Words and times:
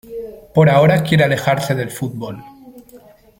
Por 0.55 0.67
ahora 0.71 1.03
quiere 1.03 1.25
alejarse 1.25 1.75
del 1.75 1.91
fútbol. 1.91 2.43